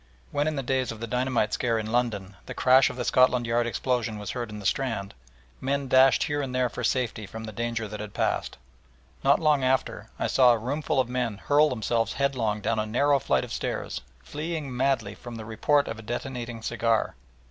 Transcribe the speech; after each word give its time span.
When 0.31 0.47
in 0.47 0.55
the 0.55 0.63
days 0.63 0.91
of 0.91 0.99
the 0.99 1.05
dynamite 1.05 1.53
scare 1.53 1.77
in 1.77 1.91
London 1.91 2.35
the 2.47 2.55
crash 2.55 2.89
of 2.89 2.95
the 2.95 3.05
Scotland 3.05 3.45
Yard 3.45 3.67
explosion 3.67 4.17
was 4.17 4.31
heard 4.31 4.49
in 4.49 4.57
the 4.57 4.65
Strand, 4.65 5.13
men 5.59 5.87
dashed 5.87 6.23
here 6.23 6.41
and 6.41 6.55
there 6.55 6.69
for 6.69 6.83
safety 6.83 7.27
from 7.27 7.43
the 7.43 7.51
danger 7.51 7.87
that 7.87 7.99
had 7.99 8.15
passed. 8.15 8.57
Not 9.23 9.39
long 9.39 9.63
after 9.63 10.09
I 10.17 10.25
saw 10.25 10.53
a 10.53 10.57
roomful 10.57 10.99
of 10.99 11.07
men 11.07 11.37
hurl 11.37 11.69
themselves 11.69 12.13
headlong 12.13 12.61
down 12.61 12.79
a 12.79 12.87
narrow 12.87 13.19
flight 13.19 13.43
of 13.43 13.53
stairs, 13.53 14.01
fleeing 14.23 14.75
madly 14.75 15.13
from 15.13 15.35
the 15.35 15.45
report 15.45 15.87
of 15.87 15.99
a 15.99 16.01
detonating 16.01 16.63
cigar! 16.63 17.13